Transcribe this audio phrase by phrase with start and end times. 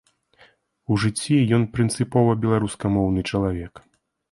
[0.93, 3.73] У жыцці ён прынцыпова беларускамоўны чалавек.